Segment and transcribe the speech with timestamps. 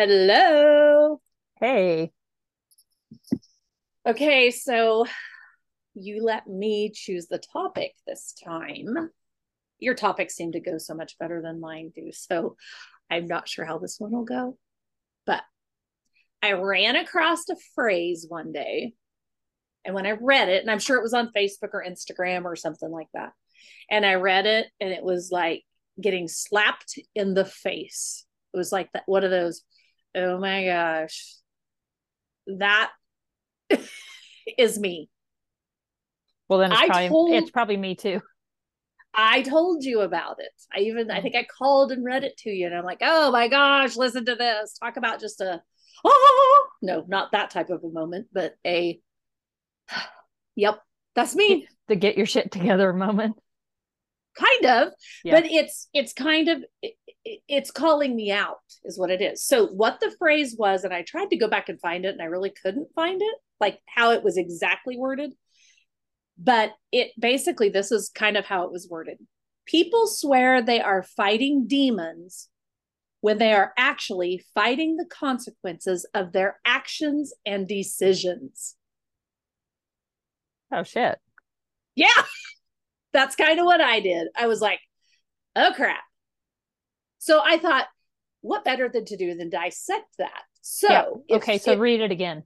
[0.00, 1.20] Hello.
[1.58, 2.12] Hey.
[4.06, 5.06] Okay, so
[5.94, 9.10] you let me choose the topic this time.
[9.80, 12.12] Your topics seem to go so much better than mine do.
[12.12, 12.54] So
[13.10, 14.56] I'm not sure how this one will go.
[15.26, 15.42] But
[16.44, 18.92] I ran across a phrase one day.
[19.84, 22.54] And when I read it, and I'm sure it was on Facebook or Instagram or
[22.54, 23.32] something like that,
[23.90, 25.64] and I read it, and it was like
[26.00, 28.24] getting slapped in the face.
[28.54, 29.62] It was like that one of those,
[30.14, 31.36] oh my gosh,
[32.46, 32.90] that
[34.58, 35.08] is me.
[36.48, 38.20] Well, then it's I probably told- it's probably me too.
[39.14, 40.52] I told you about it.
[40.72, 41.22] I even I mm.
[41.22, 44.24] think I called and read it to you, and I'm like, oh my gosh, listen
[44.26, 44.78] to this.
[44.78, 45.60] Talk about just a
[46.04, 49.00] oh no, not that type of a moment, but a
[50.56, 50.80] yep,
[51.14, 51.66] that's me.
[51.88, 53.36] The get your shit together moment.
[54.36, 54.92] kind of
[55.24, 55.40] Yeah.
[55.40, 59.42] but it's it's kind of it, it- it's calling me out is what it is.
[59.44, 62.22] So what the phrase was and i tried to go back and find it and
[62.22, 65.34] i really couldn't find it like how it was exactly worded.
[66.38, 69.18] But it basically this is kind of how it was worded.
[69.66, 72.48] People swear they are fighting demons
[73.20, 78.76] when they are actually fighting the consequences of their actions and decisions.
[80.72, 81.18] Oh shit.
[81.94, 82.08] yeah.
[83.12, 84.28] That's kind of what i did.
[84.36, 84.80] I was like
[85.56, 86.02] oh crap
[87.18, 87.86] so i thought
[88.40, 91.36] what better than to do than dissect that so Yeah.
[91.36, 92.44] if- Okay, so if- read it again.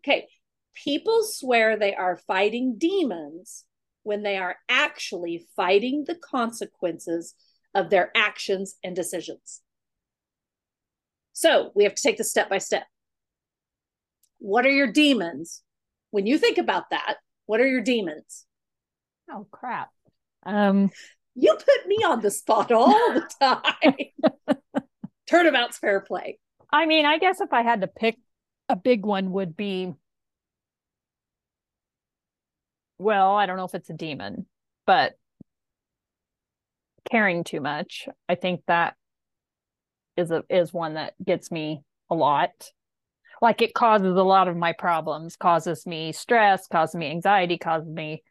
[0.00, 0.28] okay
[0.74, 3.64] people swear they are fighting demons
[4.02, 7.34] when they are actually fighting the consequences
[7.74, 9.62] of their actions and decisions
[11.32, 12.86] so we have to take this step by step
[14.38, 15.62] what are your demons
[16.10, 18.46] when you think about that what are your demons
[19.30, 19.88] Oh crap.
[20.44, 20.90] Um
[21.34, 24.86] You put me on the spot all the time.
[25.28, 26.38] Turnabout's fair play.
[26.72, 28.18] I mean, I guess if I had to pick
[28.68, 29.92] a big one would be
[32.98, 34.46] well, I don't know if it's a demon,
[34.86, 35.14] but
[37.10, 38.08] caring too much.
[38.28, 38.94] I think that
[40.16, 42.50] is a is one that gets me a lot.
[43.42, 47.88] Like it causes a lot of my problems, causes me stress, causes me anxiety, causes
[47.88, 48.22] me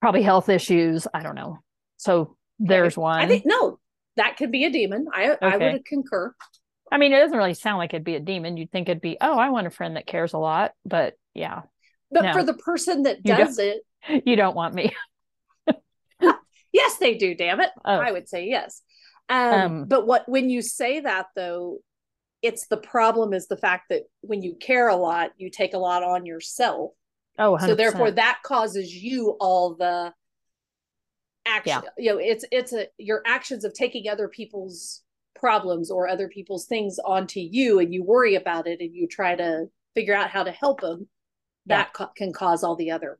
[0.00, 1.06] probably health issues.
[1.14, 1.60] I don't know.
[1.96, 3.18] So there's one.
[3.20, 3.78] I think no,
[4.16, 5.06] that could be a demon.
[5.12, 6.34] I I would concur.
[6.90, 8.56] I mean, it doesn't really sound like it'd be a demon.
[8.56, 10.70] You'd think it'd be, oh, I want a friend that cares a lot.
[10.84, 11.62] But yeah,
[12.12, 12.32] But No.
[12.32, 13.82] for the person that You does it,
[14.24, 14.94] you don't want me.
[16.72, 17.34] yes, they do.
[17.34, 17.92] Damn it, Oh.
[17.96, 18.82] I would say yes.
[19.28, 21.78] Um, Um, but what when you say that though,
[22.42, 25.78] it's the problem is the fact that when you care a lot, you take a
[25.78, 26.92] lot on yourself.
[27.38, 27.66] Oh, 100%.
[27.66, 30.12] so therefore that causes you all the
[31.46, 35.02] action you know it's it's a your actions of taking other people's
[35.34, 39.34] problems or other people's things onto you and you worry about it and you try
[39.34, 41.08] to figure out how to help them
[41.66, 43.18] that ca- can cause all the other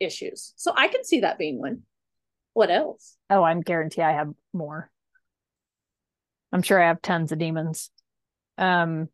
[0.00, 0.52] issues.
[0.56, 1.82] So i can see that being one.
[2.52, 3.16] What else?
[3.30, 4.90] Oh, I'm guarantee I have more.
[6.52, 7.90] I'm sure I have tons of demons.
[8.58, 9.08] Um,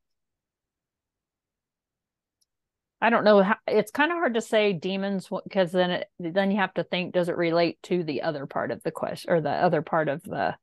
[3.01, 6.51] I don't know how it's kind of hard to say demons because then it then
[6.51, 9.41] you have to think does it relate to the other part of the question or
[9.41, 10.55] the other part of the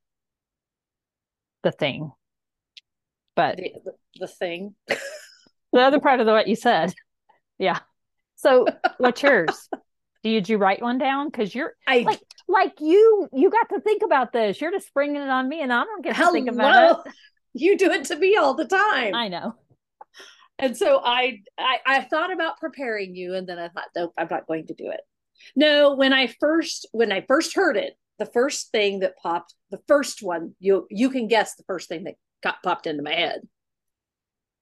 [1.62, 2.12] the thing.
[3.34, 6.94] But the, the, the thing the other part of the, what you said.
[7.58, 7.80] Yeah.
[8.36, 8.66] So
[8.98, 9.68] what's yours?
[10.22, 11.28] Did you write one down?
[11.28, 14.60] Because you're i like like you you got to think about this.
[14.60, 17.12] You're just springing it on me, and I don't get to think about it.
[17.54, 19.54] you do it to me all the time I know.
[20.58, 24.28] And so I, I I thought about preparing you, and then I thought, nope, I'm
[24.30, 25.00] not going to do it.
[25.54, 29.80] No, when I first when I first heard it, the first thing that popped, the
[29.86, 33.42] first one, you you can guess the first thing that got popped into my head.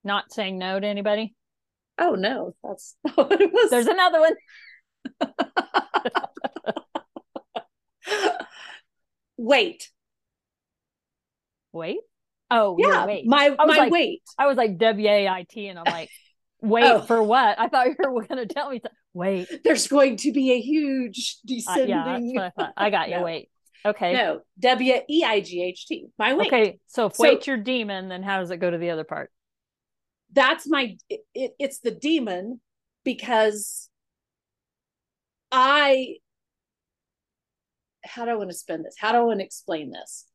[0.04, 1.34] Not saying no to anybody.
[1.98, 3.70] Oh no, that's not what it was.
[3.70, 4.34] There's another one.
[9.38, 9.90] wait,
[11.76, 12.00] Wait.
[12.50, 13.26] Oh yeah, wait.
[13.26, 14.22] my my like- wait.
[14.38, 16.10] I was like W A I T, and I'm like,
[16.60, 17.00] wait Oh.
[17.02, 17.58] for what?
[17.58, 18.78] I thought you were going to tell me.
[18.80, 19.48] To, wait.
[19.64, 21.88] There's going to be a huge Uh, descending.
[22.34, 22.86] yeah, that's what I.
[22.86, 23.16] I got you.
[23.18, 23.24] No.
[23.24, 23.48] Wait.
[23.84, 24.12] Okay.
[24.14, 26.06] No, W E I G H T.
[26.18, 26.46] My wait.
[26.48, 26.78] Okay.
[26.86, 29.30] So if So- your demon, then how does it go to the other part?
[30.32, 32.60] that's my it, it, it's the demon
[33.04, 33.88] because
[35.52, 36.16] i
[38.04, 40.25] how do i want to spend this how do i want to explain this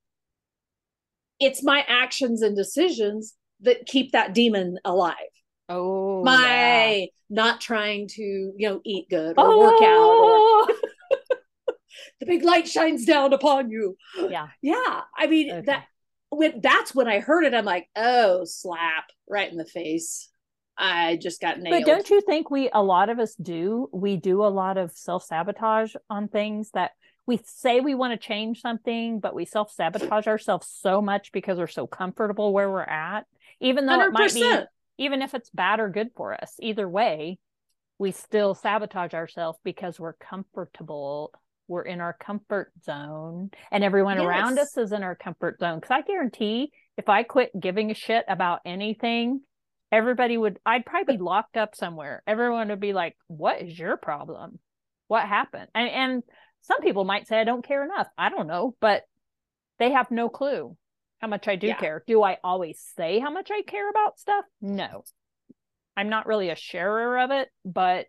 [1.42, 5.16] it's my actions and decisions that keep that demon alive
[5.68, 10.78] Oh, my not trying to you know eat good or work out or Oh,
[12.20, 13.98] the big light shines down upon you
[14.30, 14.48] Yeah.
[14.62, 15.66] yeah i mean Okay.
[15.66, 15.84] that
[16.34, 20.30] when that's when I heard it, I'm like, oh, slap right in the face.
[20.78, 21.84] I just got nailed.
[21.84, 23.90] But don't you think we a lot of us do?
[23.92, 26.92] We do a lot of self-sabotage on things that
[27.28, 31.68] we say we want to change something, but we self-sabotage ourselves so much because we're
[31.68, 33.26] so comfortable where we're at.
[33.60, 34.08] Even though 100%.
[34.08, 34.60] it might be
[34.98, 37.40] even if it's bad or good for us, either way,
[37.98, 41.32] we still sabotage ourselves because we're comfortable
[41.68, 44.26] we're in our comfort zone and everyone yes.
[44.26, 47.94] around us is in our comfort zone because i guarantee if i quit giving a
[47.94, 49.40] shit about anything
[49.92, 53.96] everybody would i'd probably be locked up somewhere everyone would be like what is your
[53.96, 54.60] problem
[55.08, 56.24] what happened and, and
[56.62, 59.04] some people might say i don't care enough i don't know but
[59.80, 60.76] they have no clue
[61.20, 61.78] how much i do yeah.
[61.78, 65.04] care do i always say how much i care about stuff no
[65.96, 68.06] i'm not really a sharer of it but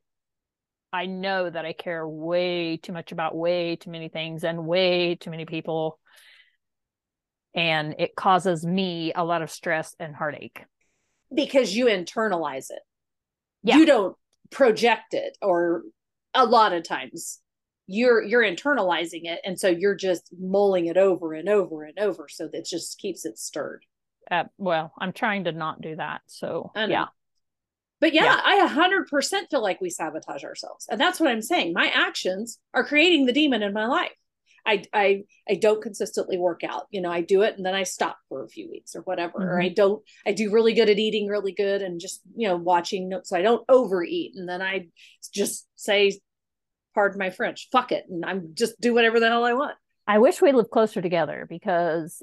[0.93, 5.15] I know that I care way too much about way too many things and way
[5.15, 5.99] too many people.
[7.55, 10.65] And it causes me a lot of stress and heartache.
[11.35, 12.83] Because you internalize it.
[13.63, 13.79] Yeah.
[13.79, 14.17] You don't
[14.51, 15.83] project it or
[16.35, 17.41] a lot of times
[17.87, 22.29] you're you're internalizing it and so you're just mulling it over and over and over
[22.29, 23.85] so that just keeps it stirred.
[24.31, 26.23] Uh, well, I'm trying to not do that.
[26.27, 27.07] So yeah.
[28.01, 30.89] But yeah, yeah, I 100% feel like we sabotage ourselves.
[30.91, 31.73] And that's what I'm saying.
[31.73, 34.11] My actions are creating the demon in my life.
[34.67, 36.87] I I I don't consistently work out.
[36.91, 39.39] You know, I do it and then I stop for a few weeks or whatever.
[39.39, 39.49] Mm-hmm.
[39.49, 42.57] Or I don't I do really good at eating really good and just, you know,
[42.57, 44.89] watching notes so I don't overeat and then I
[45.33, 46.21] just say
[46.95, 49.77] pardon my French, fuck it and I'm just do whatever the hell I want.
[50.07, 52.23] I wish we lived closer together because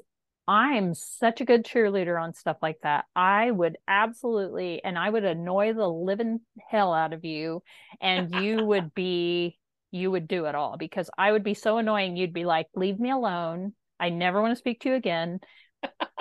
[0.49, 3.05] I'm such a good cheerleader on stuff like that.
[3.15, 6.39] I would absolutely, and I would annoy the living
[6.71, 7.61] hell out of you,
[8.01, 9.59] and you would be,
[9.91, 12.17] you would do it all because I would be so annoying.
[12.17, 13.73] You'd be like, leave me alone.
[13.99, 15.39] I never want to speak to you again.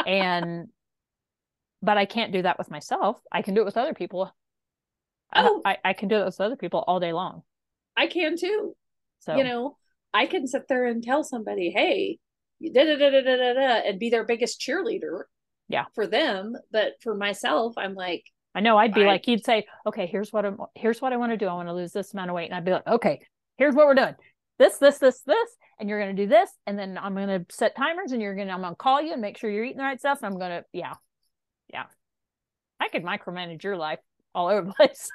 [0.06, 0.68] and,
[1.80, 3.18] but I can't do that with myself.
[3.32, 4.30] I can do it with other people.
[5.34, 5.62] Oh.
[5.64, 7.44] I, I can do it with other people all day long.
[7.98, 8.76] I can too.
[9.20, 9.76] So, you know,
[10.14, 12.18] I can sit there and tell somebody, hey,
[12.62, 15.24] da, da, da, da, da, da, and be their biggest cheerleader.
[15.68, 15.84] Yeah.
[15.94, 16.54] For them.
[16.72, 18.24] But for myself, I'm like,
[18.54, 21.16] I know I'd be I, like, he'd say, okay, here's what I'm, here's what I
[21.16, 21.46] want to do.
[21.46, 22.46] I want to lose this amount of weight.
[22.46, 23.20] And I'd be like, okay,
[23.56, 24.14] here's what we're doing.
[24.58, 25.48] This, this, this, this,
[25.78, 26.50] and you're going to do this.
[26.66, 29.02] And then I'm going to set timers and you're going to, I'm going to call
[29.02, 30.18] you and make sure you're eating the right stuff.
[30.22, 30.94] And I'm going to, yeah,
[31.72, 31.84] yeah.
[32.80, 34.00] I could micromanage your life
[34.34, 35.08] all over the place.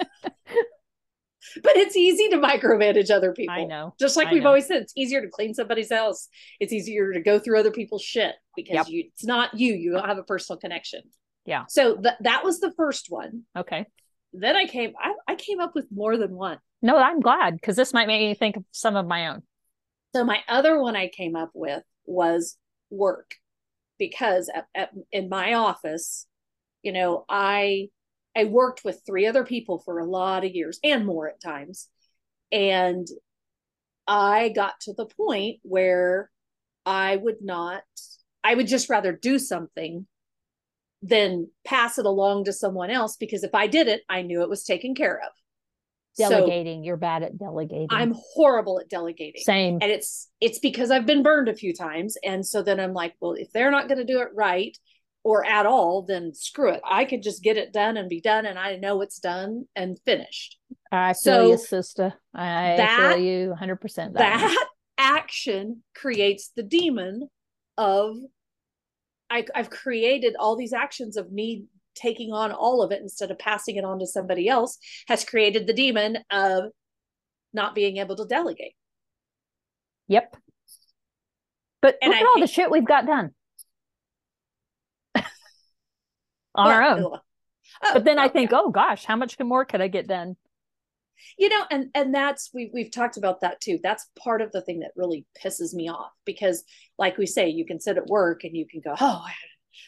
[1.62, 3.54] but it's easy to micromanage other people.
[3.54, 3.94] I know.
[3.98, 4.48] Just like I we've know.
[4.48, 6.28] always said, it's easier to clean somebody's house.
[6.58, 8.88] It's easier to go through other people's shit because yep.
[8.88, 9.74] you it's not you.
[9.74, 11.02] You don't have a personal connection.
[11.46, 11.64] Yeah.
[11.68, 13.42] So th- that was the first one.
[13.56, 13.86] Okay.
[14.32, 16.58] Then I came I, I came up with more than one.
[16.82, 19.42] No, I'm glad because this might make me think of some of my own.
[20.14, 22.56] So my other one I came up with was
[22.90, 23.34] work
[23.98, 26.26] because at, at, in my office,
[26.82, 27.88] you know, I
[28.36, 31.88] I worked with three other people for a lot of years and more at times.
[32.52, 33.06] And
[34.06, 36.30] I got to the point where
[36.86, 37.82] I would not,
[38.42, 40.06] I would just rather do something
[41.02, 44.50] than pass it along to someone else because if I did it, I knew it
[44.50, 45.32] was taken care of.
[46.18, 47.88] Delegating, so, you're bad at delegating.
[47.90, 49.42] I'm horrible at delegating.
[49.42, 49.78] Same.
[49.80, 53.14] And it's it's because I've been burned a few times and so then I'm like,
[53.20, 54.76] well, if they're not going to do it right,
[55.22, 56.80] or at all, then screw it.
[56.84, 59.98] I could just get it done and be done, and I know it's done and
[60.04, 60.58] finished.
[60.90, 62.14] I feel so you, sister.
[62.34, 63.96] I that, feel you 100%.
[63.96, 64.66] That, that
[64.98, 67.28] action creates the demon
[67.76, 68.16] of
[69.30, 73.38] I, I've created all these actions of me taking on all of it instead of
[73.38, 76.64] passing it on to somebody else has created the demon of
[77.52, 78.74] not being able to delegate.
[80.08, 80.36] Yep.
[81.82, 83.30] But and look I at all the shit we've got done.
[86.54, 86.74] On yeah.
[86.74, 87.02] our own.
[87.82, 90.36] Oh, but then I think, oh gosh, how much more could I get done?
[91.38, 93.78] You know, and and that's we we've talked about that too.
[93.82, 96.64] That's part of the thing that really pisses me off because,
[96.98, 99.32] like we say, you can sit at work and you can go, oh, I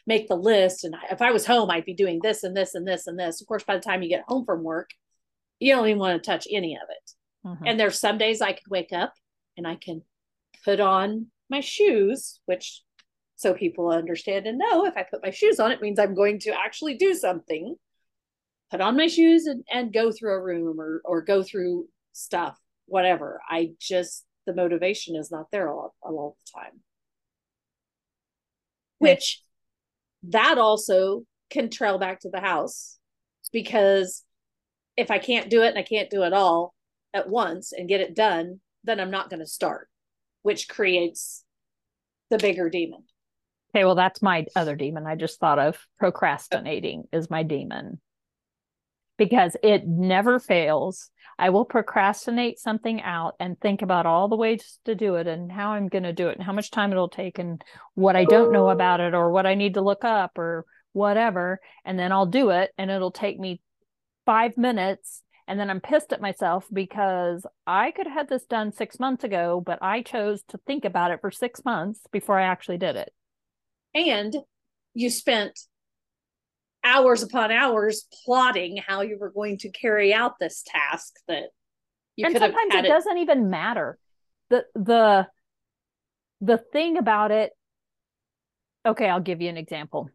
[0.07, 2.87] make the list, and if I was home, I'd be doing this and this and
[2.87, 3.41] this and this.
[3.41, 4.91] Of course, by the time you get home from work,
[5.59, 7.11] you don't even want to touch any of it.
[7.47, 7.67] Mm-hmm.
[7.67, 9.15] And there's some days I could wake up
[9.57, 10.03] and I can
[10.65, 12.83] put on my shoes, which
[13.43, 16.39] so people understand and know if I put my shoes on, it means I'm going
[16.41, 17.75] to actually do something.
[18.71, 22.57] Put on my shoes and, and go through a room or or go through stuff,
[22.87, 23.41] whatever.
[23.49, 26.81] I just the motivation is not there all, all the time.
[28.99, 29.43] Which
[30.29, 32.99] that also can trail back to the house
[33.53, 34.25] because
[34.97, 36.75] if I can't do it and I can't do it all
[37.13, 39.89] at once and get it done, then I'm not going to start,
[40.43, 41.45] which creates
[42.31, 43.03] the bigger demon.
[43.75, 45.07] Okay, well, that's my other demon.
[45.07, 48.01] I just thought of procrastinating is my demon
[49.17, 51.11] because it never fails.
[51.39, 55.51] I will procrastinate something out and think about all the ways to do it and
[55.51, 57.63] how I'm going to do it and how much time it'll take and
[57.95, 61.59] what I don't know about it or what I need to look up or whatever.
[61.85, 63.63] And then I'll do it and it'll take me
[64.27, 65.23] five minutes.
[65.49, 69.25] And then I'm pissed at myself because I could have had this done six months
[69.25, 72.97] ago, but I chose to think about it for six months before I actually did
[72.97, 73.13] it
[73.95, 74.37] and
[74.95, 75.59] you spent
[76.85, 81.45] hours upon hours plotting how you were going to carry out this task that
[82.17, 83.99] you and sometimes it, it doesn't even matter.
[84.51, 85.29] The the
[86.41, 87.53] the thing about it
[88.85, 90.11] okay i'll give you an example.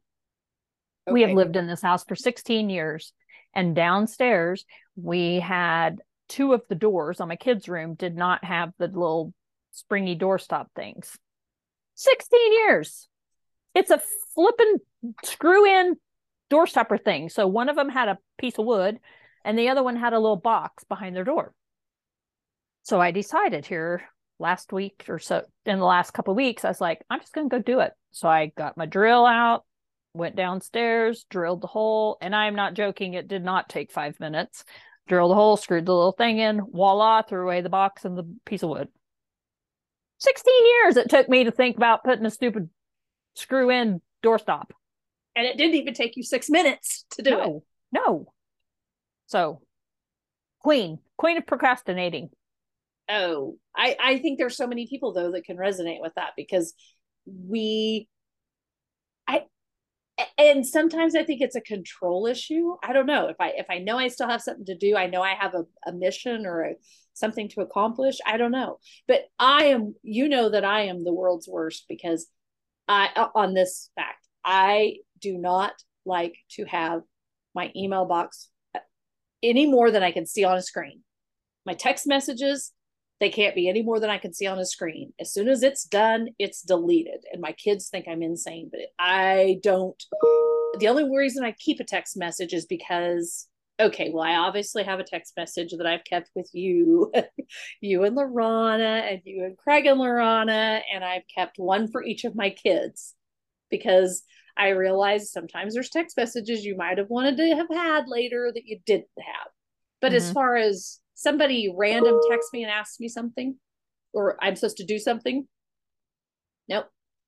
[1.07, 1.13] Okay.
[1.13, 3.13] we have lived in this house for 16 years
[3.55, 4.65] and downstairs
[4.95, 9.33] we had two of the doors on my kids room did not have the little
[9.71, 11.17] springy doorstop things.
[11.95, 13.07] 16 years
[13.77, 14.01] it's a
[14.33, 14.77] flipping
[15.23, 15.95] screw in
[16.49, 17.29] door stopper thing.
[17.29, 18.99] So one of them had a piece of wood
[19.45, 21.53] and the other one had a little box behind their door.
[22.81, 24.01] So I decided here
[24.39, 27.49] last week or so in the last couple weeks, I was like, I'm just going
[27.49, 27.91] to go do it.
[28.11, 29.63] So I got my drill out,
[30.13, 34.63] went downstairs, drilled the hole, and I'm not joking, it did not take five minutes.
[35.07, 38.27] Drilled the hole, screwed the little thing in, voila, threw away the box and the
[38.45, 38.89] piece of wood.
[40.19, 42.69] 16 years it took me to think about putting a stupid
[43.37, 44.71] screw in doorstop.
[45.35, 47.63] And it didn't even take you six minutes to do no, it.
[47.91, 48.33] No.
[49.27, 49.61] So,
[50.61, 52.29] queen, queen of procrastinating.
[53.09, 56.73] Oh, I, I think there's so many people though that can resonate with that because
[57.25, 58.09] we,
[59.27, 59.43] I,
[60.37, 62.75] and sometimes I think it's a control issue.
[62.83, 65.07] I don't know if I if I know I still have something to do, I
[65.07, 66.75] know I have a, a mission or a,
[67.13, 68.17] something to accomplish.
[68.25, 69.93] I don't know, but I am.
[70.01, 72.27] You know that I am the world's worst because
[72.87, 74.25] I uh, on this fact.
[74.43, 75.73] I do not
[76.05, 77.01] like to have
[77.53, 78.79] my email box uh,
[79.43, 81.03] any more than I can see on a screen.
[81.65, 82.71] My text messages,
[83.19, 85.13] they can't be any more than I can see on a screen.
[85.19, 87.25] As soon as it's done, it's deleted.
[87.31, 90.01] And my kids think I'm insane, but I don't.
[90.79, 93.47] The only reason I keep a text message is because
[93.79, 97.11] okay, well, I obviously have a text message that I've kept with you,
[97.81, 102.23] you and Lorana, and you and Craig and Lorana, and I've kept one for each
[102.23, 103.13] of my kids
[103.69, 104.23] because
[104.57, 108.65] I realize sometimes there's text messages you might have wanted to have had later that
[108.65, 109.47] you didn't have.
[110.01, 110.17] But mm-hmm.
[110.17, 113.55] as far as somebody random texts me and asks me something,
[114.13, 115.47] or I'm supposed to do something,
[116.67, 116.87] nope.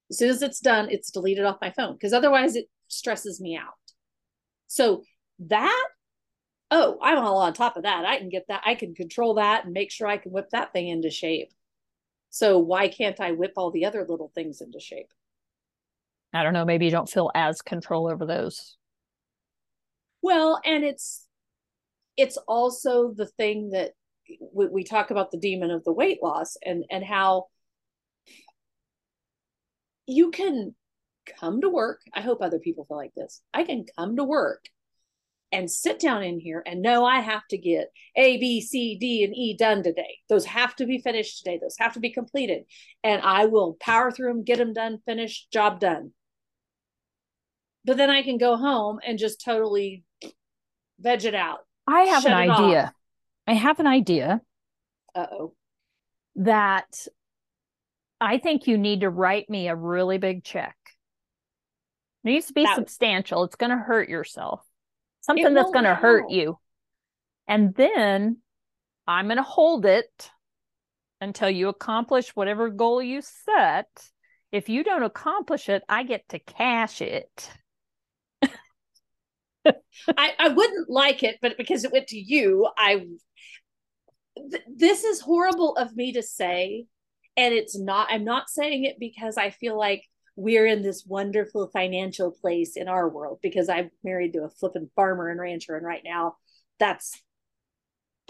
[0.10, 3.56] As soon as it's done, it's deleted off my phone because otherwise it stresses me
[3.56, 3.74] out.
[4.66, 5.04] So
[5.48, 5.88] that
[6.72, 8.06] oh, I'm all on top of that.
[8.06, 8.62] I can get that.
[8.66, 11.52] I can control that and make sure I can whip that thing into shape.
[12.30, 15.12] So why can't I whip all the other little things into shape?
[16.34, 16.66] I don't know.
[16.66, 18.78] Maybe you don't feel as control over those.
[20.22, 21.26] Well, and it's
[22.18, 23.94] it's also the thing that
[24.54, 27.48] we, we talk about the demon of the weight loss and and how
[30.06, 30.76] you can
[31.40, 32.02] come to work.
[32.14, 33.42] I hope other people feel like this.
[33.54, 34.66] I can come to work
[35.52, 39.24] and sit down in here and know I have to get A, B, C, D,
[39.24, 40.20] and E done today.
[40.30, 41.60] Those have to be finished today.
[41.62, 42.64] Those have to be completed.
[43.04, 46.12] And I will power through them, get them done, finished, job done.
[47.86, 50.04] But then I can go home and just totally
[51.00, 51.60] veg it out.
[51.88, 52.84] I have an idea.
[52.84, 52.94] Off.
[53.48, 54.42] I have an idea.
[55.16, 55.54] Uh oh.
[56.36, 57.08] That
[58.22, 60.76] I think you need to write me a really big check.
[62.24, 63.44] It needs to be that, substantial.
[63.46, 64.62] It's going to hurt yourself
[65.30, 66.58] something that's going to hurt you.
[67.48, 68.38] And then
[69.08, 70.32] I'm going to hold it
[71.22, 73.88] until you accomplish whatever goal you set.
[74.52, 77.50] If you don't accomplish it, I get to cash it.
[79.66, 83.06] I, I wouldn't like it, but because it went to you, I.
[84.38, 86.86] Th- this is horrible of me to say,
[87.36, 88.08] and it's not.
[88.10, 90.04] I'm not saying it because I feel like
[90.40, 94.90] we're in this wonderful financial place in our world because I'm married to a flippin'
[94.96, 96.36] farmer and rancher, and right now
[96.80, 97.22] that's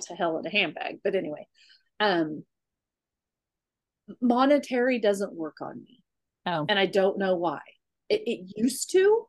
[0.04, 1.00] to hell in a handbag.
[1.04, 1.48] But anyway,
[2.00, 2.44] um,
[4.22, 6.02] monetary doesn't work on me.
[6.46, 6.66] Oh.
[6.68, 7.60] And I don't know why.
[8.10, 9.28] It, it used to.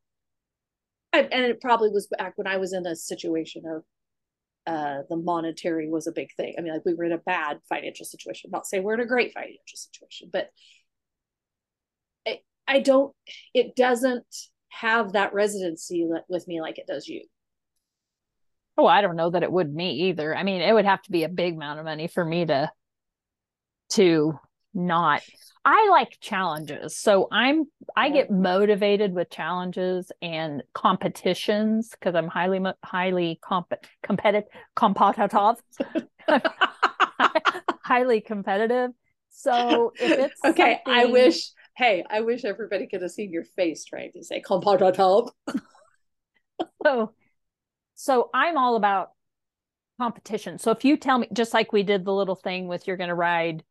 [1.12, 3.82] I, and it probably was back when I was in a situation of
[4.66, 6.54] uh, the monetary was a big thing.
[6.56, 8.50] I mean, like we were in a bad financial situation.
[8.50, 10.50] Not say we're in a great financial situation, but
[12.70, 13.12] I don't,
[13.52, 14.24] it doesn't
[14.68, 17.22] have that residency with me like it does you.
[18.78, 20.34] Oh, I don't know that it would me either.
[20.34, 22.70] I mean, it would have to be a big amount of money for me to
[23.90, 24.38] to
[24.72, 25.22] not
[25.64, 26.96] I like challenges.
[26.96, 27.64] So I'm
[27.96, 35.30] I get motivated with challenges and competitions because I'm highly highly comp- competitive competitive
[37.82, 38.92] highly competitive.
[39.30, 43.84] So if it's okay, I wish hey, I wish everybody could have seen your face
[43.84, 45.30] trying to say competitive.
[46.84, 47.12] so
[47.94, 49.10] so I'm all about
[49.98, 50.58] competition.
[50.58, 53.08] So if you tell me just like we did the little thing with you're going
[53.08, 53.62] to ride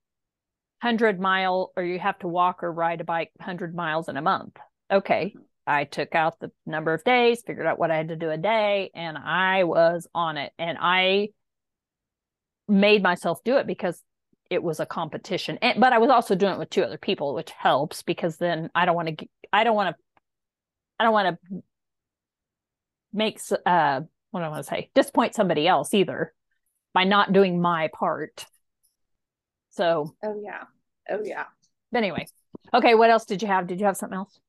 [0.82, 4.22] 100 mile or you have to walk or ride a bike 100 miles in a
[4.22, 4.56] month.
[4.92, 5.34] Okay.
[5.36, 5.44] Mm-hmm.
[5.68, 8.38] I took out the number of days, figured out what I had to do a
[8.38, 10.52] day, and I was on it.
[10.58, 11.30] And I
[12.68, 14.02] made myself do it because
[14.50, 15.60] it was a competition.
[15.62, 18.70] And, but I was also doing it with two other people, which helps because then
[18.74, 20.04] I don't want to, I don't want to,
[21.00, 21.64] I don't want to
[23.14, 24.02] make, uh,
[24.32, 26.34] what do I want to say, disappoint somebody else either
[26.94, 28.46] by not doing my part.
[29.72, 30.16] So.
[30.24, 30.64] Oh yeah.
[31.10, 31.46] Oh yeah.
[31.92, 32.28] But anyway,
[32.74, 32.96] okay.
[32.96, 33.68] What else did you have?
[33.68, 34.40] Did you have something else?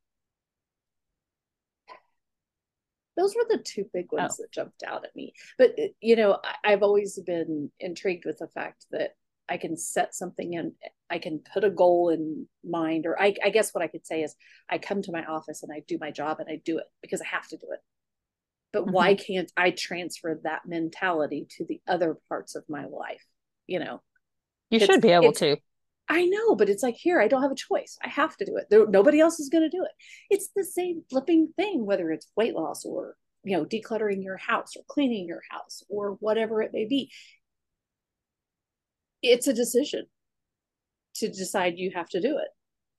[3.16, 4.42] Those were the two big ones oh.
[4.42, 5.35] that jumped out at me.
[5.59, 9.14] But you know, I, I've always been intrigued with the fact that
[9.50, 10.73] I can set something in,
[11.11, 14.23] I can put a goal in mind, or I, I, guess what I could say
[14.23, 14.37] is
[14.69, 17.21] I come to my office and I do my job and I do it because
[17.21, 17.80] I have to do it.
[18.73, 18.92] But mm-hmm.
[18.92, 23.25] why can't I transfer that mentality to the other parts of my life?
[23.66, 24.02] You know,
[24.71, 25.57] you should be able to.
[26.09, 27.97] I know, but it's like here, I don't have a choice.
[28.04, 28.66] I have to do it.
[28.69, 29.92] There, nobody else is going to do it.
[30.28, 34.76] It's the same flipping thing, whether it's weight loss or you know decluttering your house
[34.76, 37.11] or cleaning your house or whatever it may be.
[39.23, 40.07] It's a decision
[41.17, 42.49] to decide you have to do it.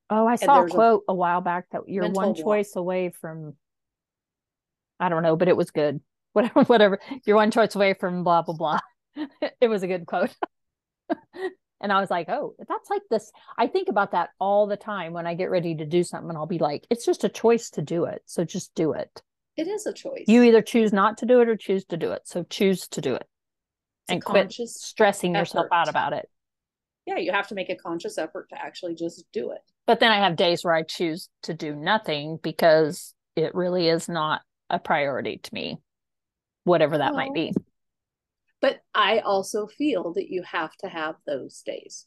[0.10, 3.54] Oh, I saw a quote a, a, while back that you're one choice away from.
[5.00, 6.02] I don't know, but it was good.
[6.34, 7.00] Whatever, whatever.
[7.26, 8.80] You're one choice away from blah blah blah.
[9.60, 10.34] it was a good quote.
[11.84, 13.32] And I was like, oh, that's like this.
[13.58, 16.30] I think about that all the time when I get ready to do something.
[16.30, 18.22] And I'll be like, it's just a choice to do it.
[18.28, 19.24] So just do it.
[19.58, 20.26] It is a choice.
[20.28, 22.22] You either choose not to do it or choose to do it.
[22.26, 23.28] So choose to do it
[24.12, 25.42] and quit stressing effort.
[25.42, 26.30] yourself out about it.
[27.06, 29.62] Yeah, you have to make a conscious effort to actually just do it.
[29.88, 34.08] But then I have days where I choose to do nothing because it really is
[34.08, 35.80] not a priority to me,
[36.64, 37.54] whatever that well, might be.
[38.62, 42.06] But I also feel that you have to have those days.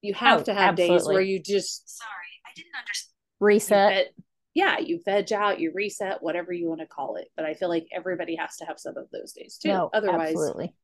[0.00, 0.96] You have oh, to have absolutely.
[0.96, 2.10] days where you just sorry,
[2.46, 3.10] I didn't understand.
[3.40, 4.14] Reset.
[4.54, 7.28] yeah, you veg out, you reset, whatever you want to call it.
[7.36, 9.68] But I feel like everybody has to have some of those days too.
[9.68, 10.74] No, Otherwise, absolutely.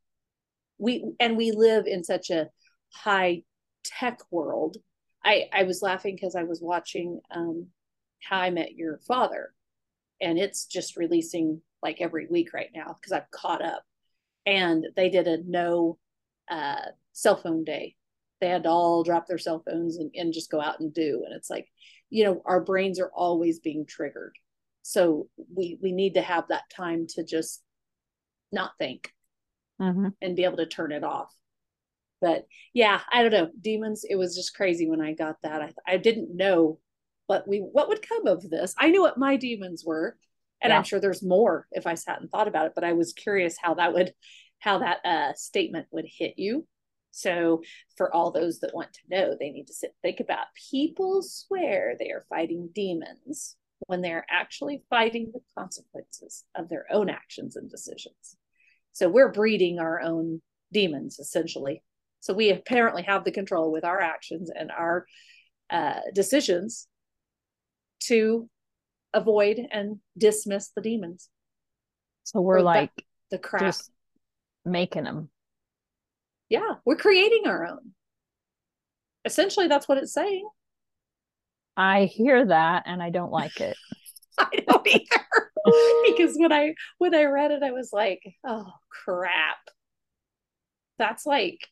[0.80, 2.48] We and we live in such a
[2.92, 3.42] high
[3.84, 4.78] tech world.
[5.24, 7.68] I I was laughing because I was watching um
[8.20, 9.52] How I Met Your Father,
[10.20, 13.82] and it's just releasing like every week right now because I've caught up
[14.46, 15.98] and they did a no
[16.50, 17.96] uh, cell phone day.
[18.40, 21.22] They had to all drop their cell phones and, and just go out and do.
[21.26, 21.68] And it's like,
[22.08, 24.34] you know, our brains are always being triggered.
[24.82, 27.62] So we we need to have that time to just
[28.50, 29.12] not think
[29.80, 30.08] mm-hmm.
[30.20, 31.34] and be able to turn it off.
[32.20, 33.50] But yeah, I don't know.
[33.60, 35.62] Demons, it was just crazy when I got that.
[35.62, 36.78] I I didn't know
[37.26, 38.74] what we what would come of this.
[38.78, 40.16] I knew what my demons were
[40.62, 40.76] and yeah.
[40.76, 43.56] i'm sure there's more if i sat and thought about it but i was curious
[43.60, 44.12] how that would
[44.58, 46.66] how that uh, statement would hit you
[47.12, 47.62] so
[47.96, 51.94] for all those that want to know they need to sit think about people swear
[51.98, 57.70] they are fighting demons when they're actually fighting the consequences of their own actions and
[57.70, 58.36] decisions
[58.92, 60.40] so we're breeding our own
[60.72, 61.82] demons essentially
[62.20, 65.06] so we apparently have the control with our actions and our
[65.70, 66.86] uh, decisions
[68.00, 68.48] to
[69.12, 71.28] avoid and dismiss the demons.
[72.24, 73.74] So we're or like the, the crap.
[74.64, 75.30] Making them.
[76.50, 77.92] Yeah, we're creating our own.
[79.24, 80.46] Essentially, that's what it's saying.
[81.76, 83.76] I hear that and I don't like it.
[84.38, 85.49] I don't either.
[86.06, 88.66] because when I when I read it, I was like, oh
[89.04, 89.58] crap.
[90.98, 91.66] That's like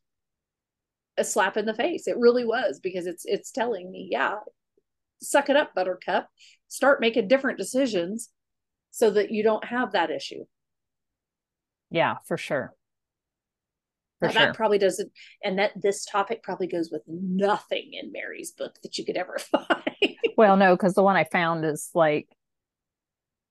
[1.18, 2.07] a slap in the face.
[2.07, 4.37] It really was because it's it's telling me, yeah,
[5.20, 6.29] suck it up, buttercup
[6.68, 8.31] start making different decisions
[8.90, 10.44] so that you don't have that issue.
[11.90, 12.74] Yeah, for sure.
[14.20, 14.46] For sure.
[14.46, 15.11] That probably doesn't,
[15.42, 19.38] and that this topic probably goes with nothing in Mary's book that you could ever
[19.38, 20.16] find.
[20.37, 22.29] well, no, because the one I found is like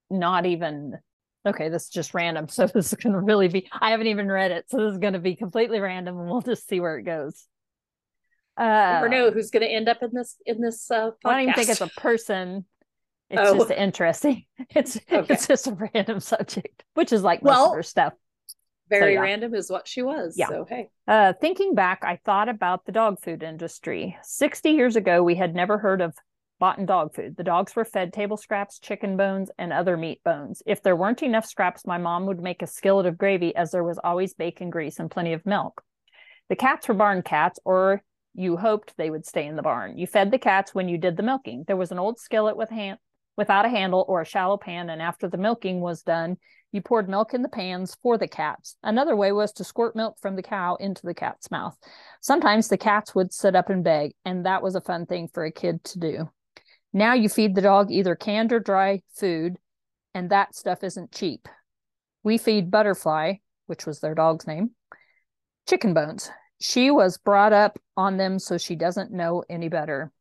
[0.10, 0.98] not even
[1.46, 1.70] okay.
[1.70, 3.70] This is just random, so this is going to really be.
[3.72, 6.42] I haven't even read it, so this is going to be completely random, and we'll
[6.42, 7.46] just see where it goes.
[8.58, 10.90] Uh, Never know who's going to end up in this in this.
[10.90, 12.66] Uh, I don't even think it's a person.
[13.30, 13.58] It's oh.
[13.58, 14.46] just interesting.
[14.70, 15.34] It's okay.
[15.34, 18.14] it's just a random subject, which is like most well, of her stuff.
[18.90, 19.20] Very yeah.
[19.20, 20.36] random is what she was.
[20.38, 20.48] Yeah.
[20.48, 20.90] So hey.
[21.08, 24.18] Uh, thinking back, I thought about the dog food industry.
[24.24, 26.16] 60 years ago, we had never heard of
[26.60, 27.38] bought and dog food.
[27.38, 30.64] The dogs were fed table scraps, chicken bones, and other meat bones.
[30.66, 33.84] If there weren't enough scraps, my mom would make a skillet of gravy as there
[33.84, 35.84] was always bacon grease and plenty of milk.
[36.50, 38.02] The cats were barn cats, or
[38.34, 39.98] you hoped they would stay in the barn.
[39.98, 41.66] You fed the cats when you did the milking.
[41.68, 43.00] There was an old skillet with hand
[43.36, 46.38] without a handle or a shallow pan, and after the milking was done,
[46.72, 48.76] you poured milk in the pans for the cats.
[48.84, 51.78] Another way was to squirt milk from the cow into the cat's mouth.
[52.22, 55.46] Sometimes the cats would sit up and beg, and that was a fun thing for
[55.46, 56.30] a kid to do.
[56.94, 59.58] Now you feed the dog either canned or dry food,
[60.14, 61.48] and that stuff isn't cheap.
[62.24, 63.36] We feed Butterfly,
[63.68, 64.72] which was their dog's name,
[65.68, 66.32] chicken bones.
[66.60, 70.12] She was brought up on them, so she doesn't know any better.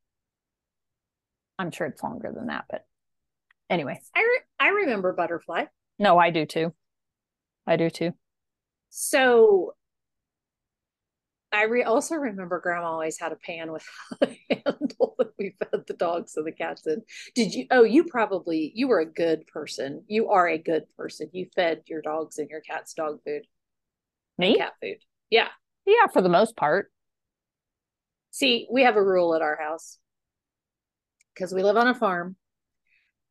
[1.59, 2.85] I'm sure it's longer than that, but
[3.70, 4.00] anyway.
[4.14, 5.64] I re- I remember butterfly.
[5.98, 6.74] No, I do too.
[7.66, 8.12] I do too.
[8.90, 9.75] So
[11.52, 13.85] I re- also remember grandma always had a pan with
[14.22, 17.02] a handle that we fed the dogs and the cats in.
[17.35, 17.66] Did you?
[17.70, 20.04] Oh, you probably, you were a good person.
[20.09, 21.30] You are a good person.
[21.32, 23.42] You fed your dogs and your cats dog food.
[24.38, 24.56] Me?
[24.56, 24.98] Cat food.
[25.30, 25.48] Yeah.
[25.87, 26.90] Yeah, for the most part.
[28.32, 29.98] See, we have a rule at our house
[31.32, 32.37] because we live on a farm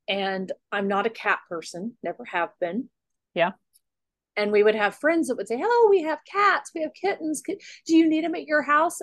[0.07, 2.89] and I'm not a cat person, never have been.
[3.33, 3.51] Yeah.
[4.37, 7.41] And we would have friends that would say, Oh, we have cats, we have kittens.
[7.41, 8.99] Do you need them at your house?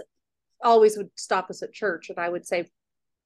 [0.63, 2.11] Always would stop us at church.
[2.11, 2.69] And I would say,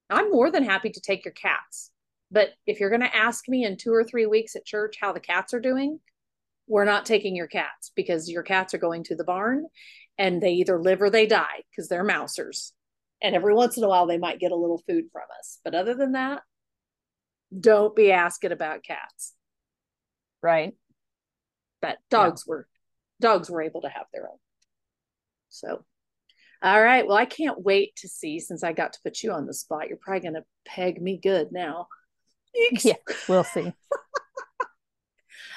[0.09, 1.91] I'm more than happy to take your cats.
[2.31, 5.13] But if you're going to ask me in two or three weeks at church how
[5.13, 6.01] the cats are doing,
[6.67, 9.67] we're not taking your cats because your cats are going to the barn
[10.19, 12.73] and they either live or they die because they're mousers.
[13.23, 15.59] And every once in a while, they might get a little food from us.
[15.65, 16.43] But other than that,
[17.59, 19.33] don't be asking about cats.
[20.43, 20.75] Right.
[21.87, 22.51] But dogs yeah.
[22.51, 22.69] were
[23.21, 24.39] dogs were able to have their own.
[25.49, 25.85] So
[26.61, 27.07] all right.
[27.07, 29.89] Well, I can't wait to see since I got to put you on the spot.
[29.89, 31.87] You're probably gonna peg me good now.
[32.83, 32.95] Yeah,
[33.29, 33.61] we'll see.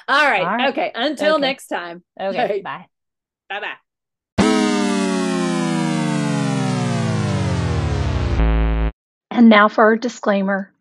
[0.08, 0.42] All right.
[0.42, 0.68] All right.
[0.70, 0.92] Okay.
[0.94, 1.40] Until okay.
[1.40, 2.04] next time.
[2.20, 2.38] Okay.
[2.38, 2.62] Right.
[2.62, 2.86] Bye.
[3.48, 3.76] Bye bye.
[9.30, 10.72] And now for our disclaimer.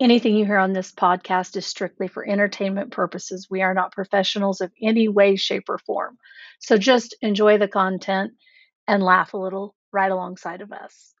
[0.00, 3.48] Anything you hear on this podcast is strictly for entertainment purposes.
[3.50, 6.18] We are not professionals of any way, shape, or form.
[6.58, 8.32] So just enjoy the content
[8.88, 11.14] and laugh a little right alongside of us.